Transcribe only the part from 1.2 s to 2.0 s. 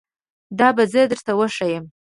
وښایم